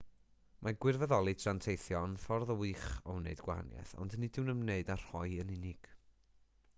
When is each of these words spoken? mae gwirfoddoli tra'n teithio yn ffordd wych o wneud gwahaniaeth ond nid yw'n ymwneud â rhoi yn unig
mae 0.67 0.75
gwirfoddoli 0.83 1.33
tra'n 1.41 1.59
teithio 1.65 1.99
yn 2.07 2.15
ffordd 2.23 2.55
wych 2.61 2.87
o 3.13 3.15
wneud 3.19 3.43
gwahaniaeth 3.49 3.93
ond 4.05 4.17
nid 4.23 4.41
yw'n 4.43 4.53
ymwneud 4.57 4.93
â 4.95 4.99
rhoi 5.03 5.37
yn 5.45 5.53
unig 5.59 5.93